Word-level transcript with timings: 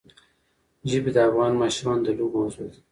ژبې 0.89 1.11
د 1.15 1.17
افغان 1.29 1.53
ماشومانو 1.61 2.01
د 2.05 2.09
لوبو 2.17 2.37
موضوع 2.43 2.65
ده. 2.71 2.77